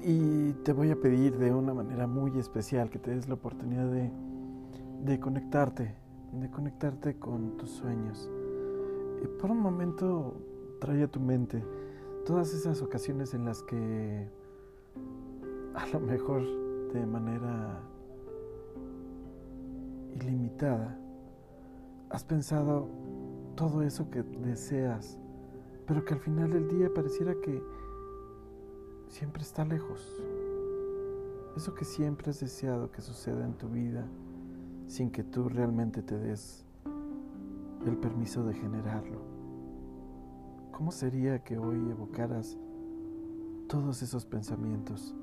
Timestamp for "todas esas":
12.24-12.80